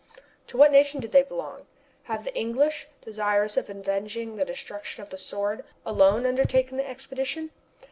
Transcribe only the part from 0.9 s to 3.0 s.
do they belong? Have the English,